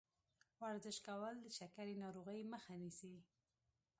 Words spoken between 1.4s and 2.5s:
د شکرې ناروغۍ